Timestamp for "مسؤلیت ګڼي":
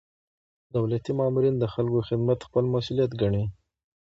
2.75-3.43